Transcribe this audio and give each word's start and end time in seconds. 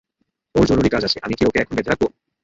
ওর 0.55 0.65
জরুরী 0.69 0.89
কাজ 0.89 1.03
আছে, 1.05 1.17
আমি 1.23 1.33
কী 1.37 1.43
ওকে 1.45 1.59
এখন 1.61 1.73
বেঁধে 1.75 1.91
রাখবো? 1.91 2.07